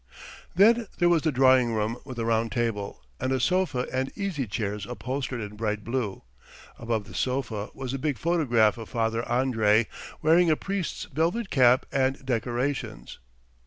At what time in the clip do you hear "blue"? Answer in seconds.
5.83-6.23